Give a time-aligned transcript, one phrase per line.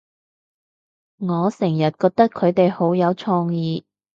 [1.19, 3.85] 我成日覺得佢哋好有創意